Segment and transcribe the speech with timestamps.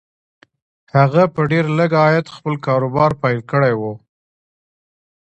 [0.95, 3.81] هغه په ډېر لږ عاید خپل کاروبار پیل کړی و